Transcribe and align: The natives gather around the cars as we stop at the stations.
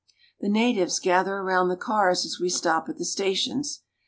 The 0.39 0.49
natives 0.49 0.97
gather 0.97 1.35
around 1.35 1.67
the 1.69 1.77
cars 1.77 2.25
as 2.25 2.39
we 2.41 2.49
stop 2.49 2.89
at 2.89 2.97
the 2.97 3.05
stations. 3.05 3.81